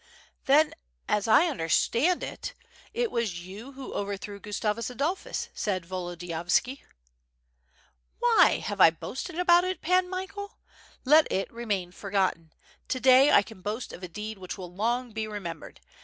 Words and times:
"Then 0.45 0.73
as 1.07 1.27
I 1.27 1.45
understand 1.45 2.23
it, 2.23 2.55
it 2.91 3.11
was 3.11 3.41
you 3.45 3.73
who 3.73 3.93
overthrew 3.93 4.39
Gus 4.39 4.59
tavus 4.59 4.89
Adolphus," 4.89 5.49
said 5.53 5.85
Volodiyovski. 5.85 6.81
"WTiy, 8.19 8.61
have 8.61 8.81
I 8.81 8.89
boasted 8.89 9.37
about 9.37 9.63
it, 9.63 9.79
Pan 9.83 10.09
Michael? 10.09 10.57
Let 11.05 11.31
it 11.31 11.53
re 11.53 11.65
main 11.65 11.91
forgotten. 11.91 12.51
To 12.87 12.99
day 12.99 13.31
I 13.31 13.43
can 13.43 13.61
boast 13.61 13.93
of 13.93 14.01
a 14.01 14.07
deed 14.07 14.39
which 14.39 14.57
will 14.57 14.73
long 14.73 15.11
be 15.11 15.25
remem])ered. 15.25 15.77